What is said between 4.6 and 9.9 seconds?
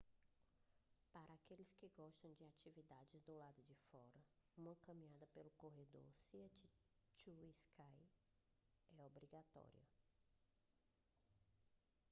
caminhada pelo corredor sea to sky é obrigatória